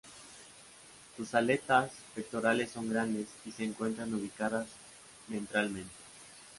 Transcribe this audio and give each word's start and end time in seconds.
Sus 1.15 1.35
aletas 1.35 1.91
pectorales 2.15 2.71
son 2.71 2.89
grandes 2.89 3.27
y 3.45 3.51
se 3.51 3.65
encuentran 3.65 4.11
ubicadas 4.11 4.65
ventralmente. 5.27 5.91